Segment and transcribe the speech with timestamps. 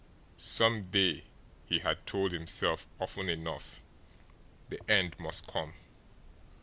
[0.39, 1.25] Some day,
[1.67, 3.81] he had told himself often enough,
[4.69, 5.75] the end must come.